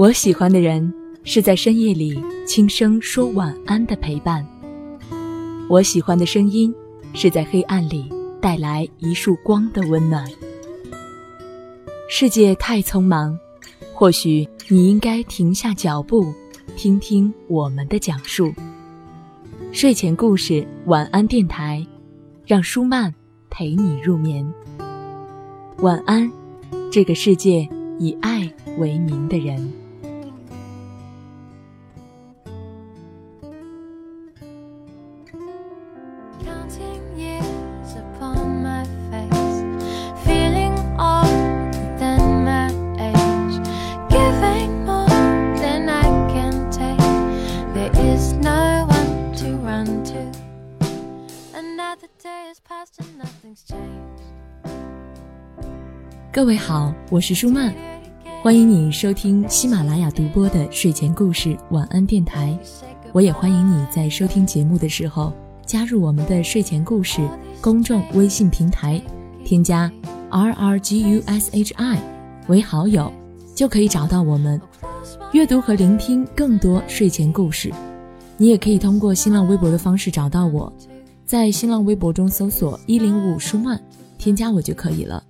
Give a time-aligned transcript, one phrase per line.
[0.00, 0.90] 我喜欢的人
[1.24, 4.42] 是在深夜里轻声说晚安的陪伴。
[5.68, 6.74] 我喜欢的声音
[7.12, 8.10] 是在黑暗里
[8.40, 10.26] 带来一束光的温暖。
[12.08, 13.38] 世界太匆忙，
[13.92, 16.32] 或许你应该停下脚步，
[16.78, 18.54] 听听我们的讲述。
[19.70, 21.86] 睡前故事，晚安电台，
[22.46, 23.14] 让舒曼
[23.50, 24.50] 陪你入眠。
[25.80, 26.32] 晚安，
[26.90, 29.70] 这个世界以爱为名的人。
[56.32, 57.74] 各位好，我是舒曼，
[58.42, 62.58] 欢迎你收听喜马拉雅独播的睡前故事晚安电台。
[63.12, 65.32] 我也欢迎你在收听节目的时候
[65.66, 67.28] 加入我们的睡前故事
[67.60, 68.98] 公众微信平台，
[69.44, 69.90] 添加
[70.30, 71.98] R R G U S H I
[72.46, 73.12] 为好友，
[73.54, 74.58] 就可以找到我们，
[75.32, 77.70] 阅读和聆听更多睡前故事。
[78.38, 80.72] 你也可以通过新浪微博的方式找到我，
[81.30, 83.80] 在新浪微博中搜索一零五舒曼，
[84.18, 85.22] 添加我就可以了。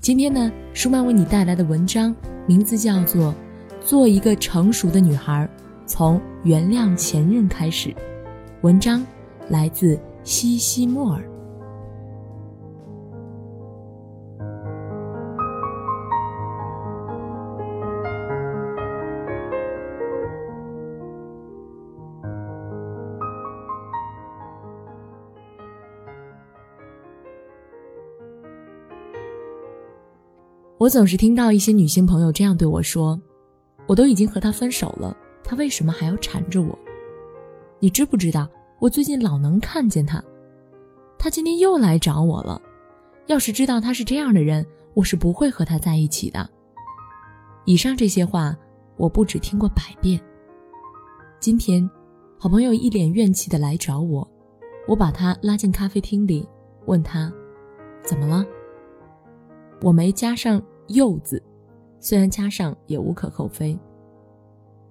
[0.00, 2.14] 今天呢，舒曼为你带来的文章
[2.46, 3.34] 名字叫做
[3.84, 5.50] 《做一个成熟的女孩，
[5.84, 7.90] 从原谅前任开始》。
[8.60, 9.04] 文章
[9.48, 11.28] 来自西西莫尔。
[30.78, 33.18] 我总是听到一些女性朋友这样对我说
[33.88, 36.78] ：“我都已经和他分手了，他为什么还要缠着我？
[37.80, 38.46] 你知不知道，
[38.78, 40.22] 我最近老能看见他，
[41.18, 42.60] 他今天又来找我了。
[43.26, 46.46] 要是知道他是这样的人，我是不会和他在一起的。”
[47.64, 48.54] 以上这些话，
[48.98, 50.20] 我不止听过百遍。
[51.40, 51.88] 今天，
[52.38, 54.28] 好朋友一脸怨气的来找我，
[54.86, 56.46] 我把他拉进咖啡厅里，
[56.84, 57.32] 问他
[58.04, 58.44] ：“怎么了？”
[59.82, 61.42] 我没加上“又”字，
[62.00, 63.78] 虽然加上也无可厚非。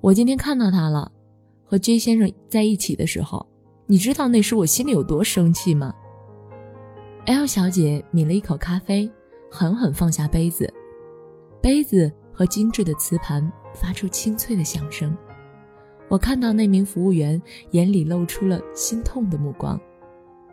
[0.00, 1.10] 我今天看到他了，
[1.64, 3.46] 和 J 先生在一起的时候，
[3.86, 5.94] 你知道那时我心里有多生气吗
[7.26, 9.10] ？L 小姐抿了一口咖啡，
[9.50, 10.72] 狠狠放下杯子，
[11.60, 15.16] 杯子和精致的瓷盘发出清脆的响声。
[16.08, 17.40] 我看到那名服务员
[17.72, 19.80] 眼里露出了心痛的目光，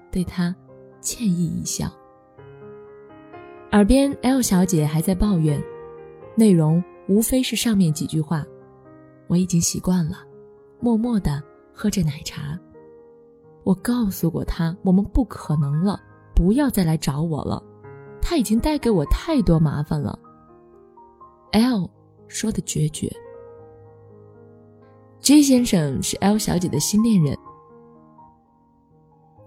[0.09, 0.55] 对他
[0.99, 1.91] 歉意一笑。
[3.73, 5.59] 耳边，L 小姐还在抱怨，
[6.35, 8.45] 内容无非是上面几句话。
[9.25, 10.17] 我已经习惯了，
[10.79, 11.41] 默默的
[11.73, 12.55] 喝着奶茶。
[13.63, 15.99] 我告诉过他，我们不可能了，
[16.35, 17.63] 不要再来找我了。
[18.21, 20.19] 他已经带给我太多麻烦了。
[21.53, 21.89] L
[22.27, 23.11] 说的决绝。
[25.19, 27.35] J 先生是 L 小姐的新恋人。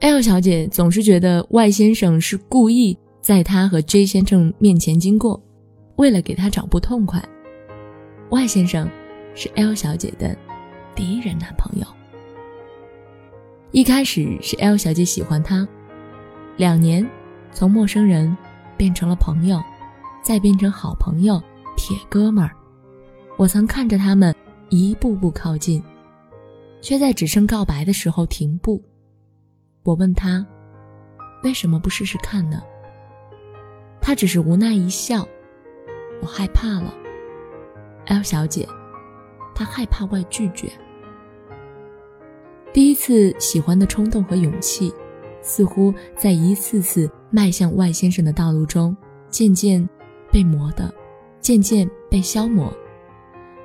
[0.01, 2.99] L 小姐总是觉得 Y 先生是故意。
[3.27, 5.43] 在他和 J 先生面前经过，
[5.97, 7.21] 为了给他找不痛快
[8.31, 8.89] ，Y 先生
[9.35, 10.39] 是 L 小姐的
[10.95, 11.87] 第一任男朋友。
[13.73, 15.67] 一开始是 L 小姐喜欢他，
[16.57, 17.05] 两年，
[17.51, 18.37] 从陌生人
[18.77, 19.61] 变成了朋友，
[20.23, 21.43] 再变成好朋友、
[21.77, 22.53] 铁哥们儿。
[23.37, 24.33] 我曾看着他们
[24.69, 25.83] 一步步靠近，
[26.81, 28.81] 却在只剩告白的时候停步。
[29.83, 30.47] 我问他，
[31.43, 32.63] 为什么不试试看呢？
[34.07, 35.27] 他只是无奈一笑，
[36.23, 36.95] 我害怕了
[38.07, 38.65] ，L 小姐，
[39.53, 40.71] 她害怕外拒绝。
[42.73, 44.95] 第一次喜欢的冲动和勇气，
[45.43, 48.97] 似乎在一次次迈向外先生的道路中，
[49.29, 49.85] 渐渐
[50.31, 50.95] 被磨的，
[51.41, 52.73] 渐渐被消磨。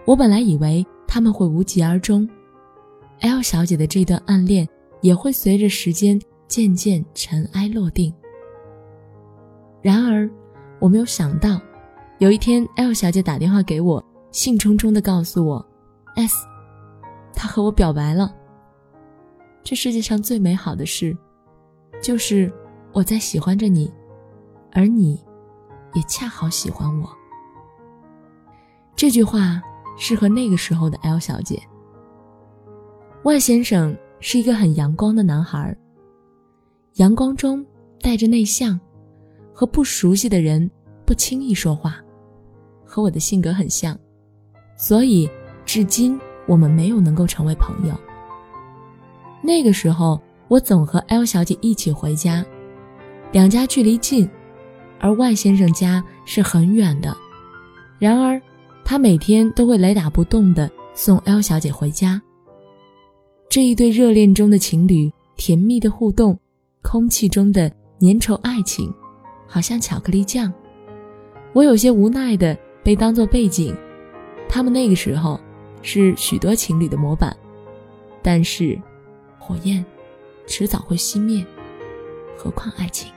[0.06, 2.27] 我本来以为他们会无疾而终
[3.19, 4.68] ，L 小姐的这段暗恋
[5.01, 8.12] 也会随着时间渐渐尘埃落定。
[9.83, 10.30] 然而，
[10.81, 11.62] 我没有想到，
[12.18, 15.63] 有一天，L 小姐打电话给我，兴冲冲地告诉我
[16.16, 16.36] ：“S，
[17.36, 18.33] 她和我表白了。
[19.63, 21.16] 这世界上最美好的事，
[22.01, 22.51] 就是
[22.94, 23.94] 我在喜欢着你，
[24.72, 25.24] 而你，
[25.94, 27.07] 也恰好喜欢我。”
[28.98, 29.62] 这句话
[30.00, 31.62] 适合那个时候的 L 小姐。
[33.22, 35.77] 万先生是一个很阳光的男孩，
[36.95, 37.63] 阳光中
[38.01, 38.80] 带着内向。
[39.53, 40.69] 和不熟悉的人
[41.06, 41.98] 不轻易说话，
[42.86, 43.98] 和我的性格很像，
[44.77, 45.30] 所以
[45.65, 47.95] 至今我们没有能够成为朋友。
[49.44, 52.45] 那个时候，我总和 L 小姐一起回家，
[53.31, 54.30] 两家距离近，
[55.00, 57.15] 而 Y 先生家是很远的。
[57.98, 58.42] 然而，
[58.83, 62.21] 他每天都会雷打不动地送 L 小姐回家。
[63.50, 66.39] 这一对热恋中的情侣，甜蜜的互动，
[66.81, 67.69] 空气中的
[68.00, 68.94] 粘稠爱情，
[69.51, 70.51] 好像巧克力酱。
[71.51, 73.75] 我有些无奈的被当做背景。
[74.48, 75.38] 他们那个时候
[75.81, 77.36] 是许多情侣的模板，
[78.21, 78.80] 但是
[79.38, 79.83] 火焰
[80.48, 81.45] 迟早会熄灭，
[82.38, 83.12] 何况爱情？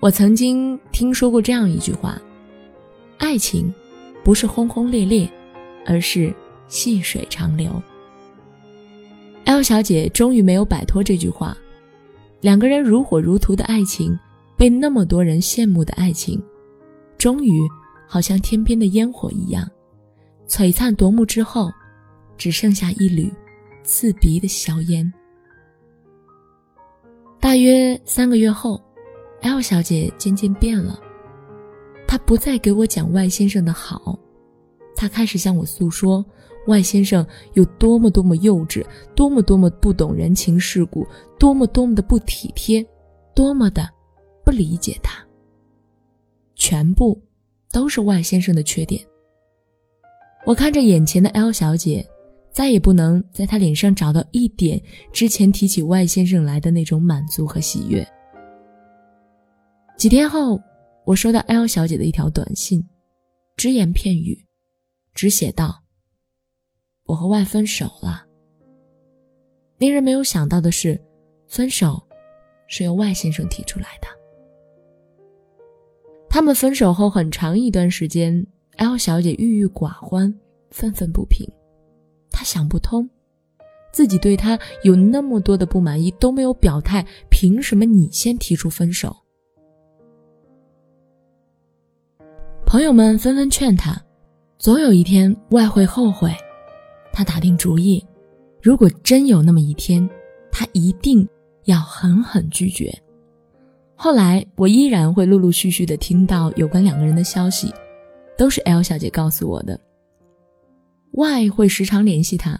[0.00, 2.18] 我曾经听说过这样一句话。
[3.18, 3.72] 爱情，
[4.24, 5.28] 不是轰轰烈烈，
[5.84, 6.32] 而是
[6.68, 7.70] 细水长流。
[9.44, 11.56] L 小姐终于没有摆脱这句话，
[12.40, 14.16] 两个人如火如荼的爱情，
[14.56, 16.42] 被那么多人羡慕的爱情，
[17.16, 17.52] 终于
[18.06, 19.68] 好像天边的烟火一样，
[20.46, 21.70] 璀璨夺目之后，
[22.36, 23.32] 只剩下一缕
[23.82, 25.12] 刺鼻的硝烟。
[27.40, 28.80] 大约三个月后
[29.42, 31.00] ，L 小姐渐渐变了。
[32.06, 34.18] 她不再给我讲外先生的好，
[34.96, 36.24] 她开始向我诉说
[36.68, 41.06] 外先生有多么多么幼稚，多么多么不懂人情世故，
[41.38, 42.86] 多么多么的不体贴，
[43.34, 43.88] 多么的
[44.44, 45.22] 不理解他。
[46.54, 47.20] 全部
[47.72, 49.04] 都是外先生的缺点。
[50.46, 52.06] 我看着眼前的 L 小姐，
[52.50, 54.80] 再也不能在她脸上找到一点
[55.12, 58.06] 之前提起外先生来的那种满足和喜悦。
[59.96, 60.60] 几天后。
[61.04, 62.86] 我收到 L 小姐的一条短信，
[63.56, 64.44] 只言片语，
[65.14, 65.82] 只写道
[67.18, 68.24] ：“和 Y 分手了。”
[69.78, 71.00] 令人没有想到的是，
[71.46, 72.02] 分手
[72.68, 74.08] 是由 Y 先生提出来的。
[76.30, 80.32] 他们分手后很长一段时间，L 小姐郁郁寡欢，
[80.70, 81.46] 愤愤不平。
[82.30, 83.08] 她想不通，
[83.92, 89.16] 自己对他有那么多的不满意都没有表态，凭什么你先提出分手？
[92.66, 93.98] 朋友们纷纷劝他，
[94.58, 96.30] 总有一天外会后悔。
[97.18, 98.00] 他打定主意，
[98.62, 100.08] 如果真有那么一天，
[100.52, 101.28] 他一定
[101.64, 102.96] 要狠狠拒绝。
[103.96, 107.74] 后来我依然会陆陆续续的听到有关两个人的消息，
[108.36, 109.80] 都是 L 小姐告诉我的。
[111.10, 112.56] Y 会时常联系他，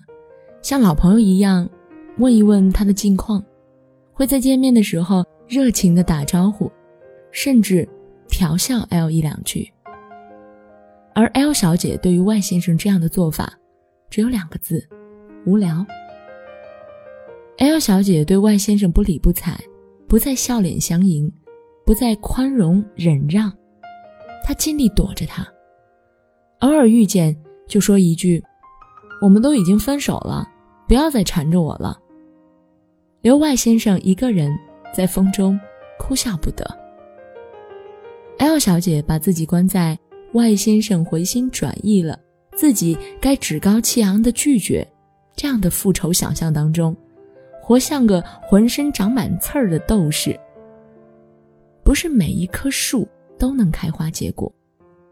[0.60, 1.70] 像老朋友一样
[2.16, 3.40] 问一问他的近况，
[4.12, 6.68] 会在见面的时候热情的打招呼，
[7.30, 7.88] 甚至
[8.26, 9.72] 调笑 L 一两句。
[11.14, 13.57] 而 L 小姐对于 Y 先生这样的做法，
[14.10, 14.88] 只有两个字：
[15.46, 15.84] 无聊。
[17.58, 19.58] L 小姐对 Y 先生不理不睬，
[20.06, 21.32] 不再笑脸相迎，
[21.84, 23.52] 不再宽容忍让，
[24.44, 25.46] 她尽力躲着他，
[26.60, 28.42] 偶尔遇见就说一句
[29.20, 30.46] ：“我们都已经分手了，
[30.86, 31.98] 不要再缠着我了。”
[33.22, 34.56] 留 Y 先生一个人
[34.94, 35.58] 在风中
[35.98, 36.64] 哭笑不得。
[38.38, 39.98] L 小姐把自己关在。
[40.34, 42.20] 外先生回心转意了，
[42.58, 44.84] 自己该趾高气昂的拒绝，
[45.36, 46.96] 这样的复仇想象当中，
[47.62, 50.36] 活像个浑身长满刺儿的斗士。
[51.84, 53.06] 不是每一棵树
[53.38, 54.52] 都能开花结果，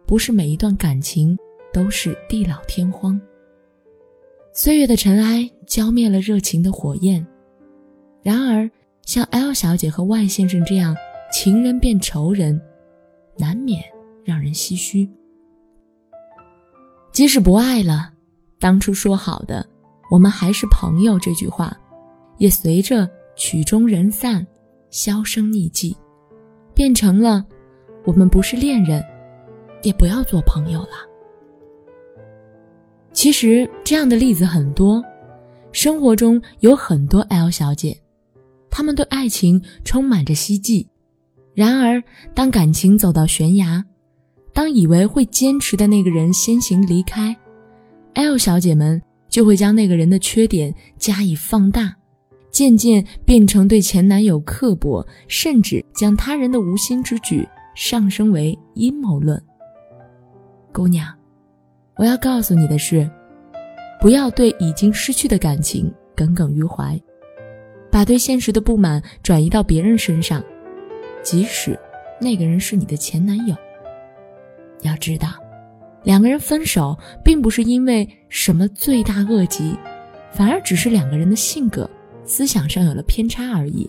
[0.09, 1.39] 不是每一段感情
[1.73, 3.21] 都是地老天荒。
[4.53, 7.25] 岁月的尘埃浇灭了热情的火焰，
[8.25, 8.69] 然而
[9.03, 10.97] 像 L 小姐和 Y 先生这样
[11.33, 12.61] 情人变仇人，
[13.39, 13.85] 难免。
[14.25, 15.09] 让人唏嘘。
[17.17, 18.13] 即使不爱了，
[18.61, 19.67] 当初说好的
[20.13, 21.75] “我们还是朋友”这句话，
[22.37, 24.47] 也随着曲终人散、
[24.91, 25.97] 销声匿迹，
[26.75, 27.43] 变成了
[28.05, 29.03] “我们不是恋人，
[29.81, 30.91] 也不要做朋友了”。
[33.15, 35.03] 其实这样的例子很多，
[35.73, 37.99] 生活中有很多 L 小姐，
[38.69, 40.87] 她们对爱情充满着希冀，
[41.55, 42.05] 然而
[42.35, 43.83] 当感情走到悬崖，
[44.57, 47.37] 当以为会坚持的那个人先行离开
[48.15, 51.95] ，L 小姐们就会将那个人的缺点加以放大，
[52.51, 59.39] 渐渐变成对前男友刻薄，甚至将他人的无心之举上升为阴谋论。
[60.73, 61.15] 姑娘，
[61.97, 63.07] 我要告诉你的是，
[64.01, 66.99] 不要对已经失去的感情耿耿于怀，
[67.93, 70.43] 把对现实的不满转移到别人身上，
[71.23, 71.79] 即使
[72.19, 73.55] 那个人是你的前男友。
[74.87, 75.29] 要知道，
[76.05, 79.77] 两个人分手并不是因为什么罪大恶极，
[80.33, 81.89] 反而只是两个人的性格、
[82.25, 83.89] 思想上有了偏差而已。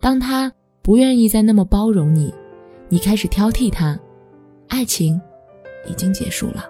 [0.00, 2.32] 当他不愿意再那么包容你，
[2.88, 3.98] 你开始挑剔他，
[4.68, 5.20] 爱情
[5.86, 6.64] 已经结束了。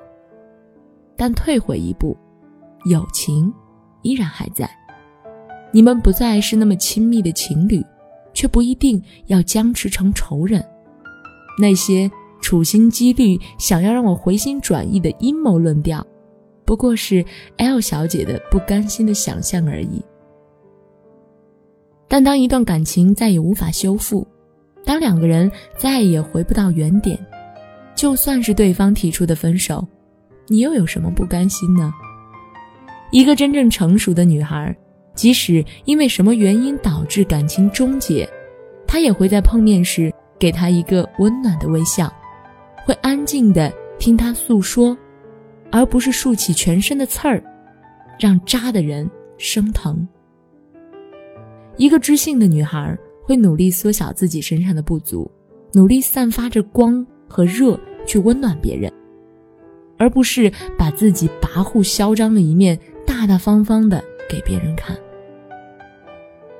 [1.17, 2.17] 但退回一步，
[2.87, 3.53] 友情
[4.03, 4.69] 依然还在。
[5.73, 7.85] 你们不再是那么亲密的情侣，
[8.33, 10.65] 却不一定要僵持成仇人。
[11.59, 12.11] 那些
[12.45, 16.07] 处心积虑想要让我回心转意的阴谋论调，
[16.67, 17.25] 不过是
[17.57, 20.05] L 小姐的不甘心的想象而已。
[22.07, 24.27] 但当一段感情再也无法修复，
[24.85, 27.19] 当两个人再也回不到原点，
[27.95, 29.83] 就算是对方提出的分手，
[30.47, 31.91] 你又有什么不甘心呢？
[33.11, 34.77] 一个真正成熟的女孩，
[35.15, 38.29] 即使因为什么原因导致感情终结，
[38.87, 42.13] 她也会在碰面时给他一个温暖的微笑，
[42.85, 44.97] 会安静的听他诉说，
[45.73, 47.43] 而不是竖起全身的刺儿，
[48.21, 50.07] 让扎的人生疼。
[51.77, 55.31] 一个知性的女孩会努力缩小自己身上的不足，
[55.73, 58.93] 努力散发着光和热去温暖别人，
[59.97, 64.95] 而不是把自己跋扈嚣张的一面大大方方的给别人看。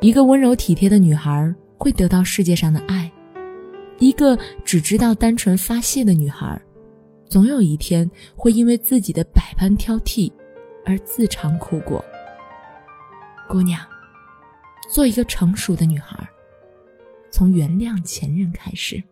[0.01, 3.11] 一个温柔体贴的女孩会得到世界上的爱，
[4.05, 6.61] 一个只知道单纯发泄的女孩，
[7.27, 10.31] 总有一天会因为自己的百般挑剔
[10.85, 12.05] 而自尝苦果。
[13.49, 13.81] 姑娘。
[14.93, 16.29] 做一个成熟的女孩，
[17.31, 19.03] 从原谅前任开始。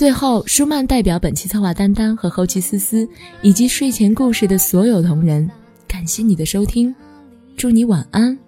[0.00, 3.06] 最后，舒曼代表本期策划丹丹和后期思思
[3.42, 5.46] 以及睡前故事的所有同仁，
[5.86, 6.94] 感谢你的收听，
[7.54, 8.38] 祝你晚安。